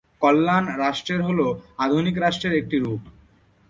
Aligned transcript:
কল্যাণ 0.21 0.65
রাষ্ট্রের 0.77 1.21
হল 1.21 1.39
আধুনিক 1.77 2.15
রাষ্ট্রের 2.17 2.53
একটি 2.55 2.77
রূপ। 2.79 3.01